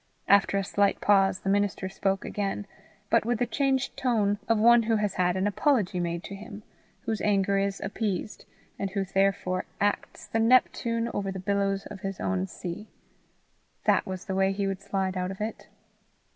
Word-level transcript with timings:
After 0.27 0.57
a 0.57 0.63
slight 0.63 0.99
pause, 0.99 1.41
the 1.41 1.49
minister 1.51 1.87
spoke 1.87 2.25
again, 2.25 2.65
but 3.11 3.23
with 3.23 3.37
the 3.37 3.45
changed 3.45 3.95
tone 3.95 4.39
of 4.47 4.57
one 4.57 4.81
who 4.81 4.95
has 4.95 5.13
had 5.13 5.35
an 5.35 5.45
apology 5.45 5.99
made 5.99 6.23
to 6.23 6.33
him, 6.33 6.63
whose 7.01 7.21
anger 7.21 7.59
is 7.59 7.79
appeased, 7.81 8.45
and 8.79 8.89
who 8.89 9.05
therefore 9.05 9.65
acts 9.79 10.25
the 10.25 10.39
Neptune 10.39 11.07
over 11.13 11.31
the 11.31 11.37
billows 11.39 11.85
of 11.85 11.99
his 11.99 12.19
own 12.19 12.47
sea. 12.47 12.87
That 13.83 14.07
was 14.07 14.25
the 14.25 14.33
way 14.33 14.51
he 14.53 14.65
would 14.65 14.81
slide 14.81 15.15
out 15.15 15.29
of 15.29 15.39
it. 15.39 15.67